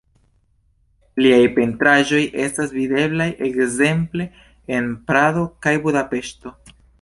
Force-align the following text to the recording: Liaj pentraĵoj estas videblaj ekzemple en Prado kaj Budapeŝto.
Liaj 1.25 1.41
pentraĵoj 1.57 2.21
estas 2.45 2.73
videblaj 2.77 3.27
ekzemple 3.49 4.27
en 4.79 4.89
Prado 5.13 5.45
kaj 5.67 5.77
Budapeŝto. 5.87 6.57